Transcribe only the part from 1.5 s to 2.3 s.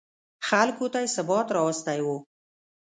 راوستی و.